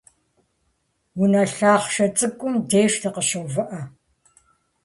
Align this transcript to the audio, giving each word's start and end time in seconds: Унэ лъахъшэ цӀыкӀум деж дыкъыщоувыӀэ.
Унэ 1.21 1.41
лъахъшэ 1.55 2.05
цӀыкӀум 2.17 2.53
деж 2.69 2.93
дыкъыщоувыӀэ. 3.01 3.81